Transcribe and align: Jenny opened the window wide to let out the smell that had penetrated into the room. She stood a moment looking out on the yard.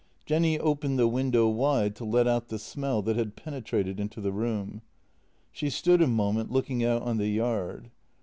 Jenny 0.25 0.57
opened 0.57 0.97
the 0.97 1.07
window 1.07 1.47
wide 1.47 1.95
to 1.97 2.05
let 2.05 2.27
out 2.27 2.47
the 2.47 2.57
smell 2.57 3.03
that 3.03 3.15
had 3.15 3.35
penetrated 3.35 3.99
into 3.99 4.19
the 4.19 4.31
room. 4.31 4.81
She 5.51 5.69
stood 5.69 6.01
a 6.01 6.07
moment 6.07 6.51
looking 6.51 6.83
out 6.83 7.03
on 7.03 7.17
the 7.17 7.27
yard. 7.29 7.91